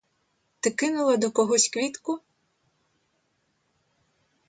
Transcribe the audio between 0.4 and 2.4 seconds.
Ти кинула до когось квітку?